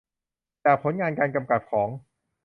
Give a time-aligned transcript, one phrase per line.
[0.65, 1.89] จากผลงานการกำกับของ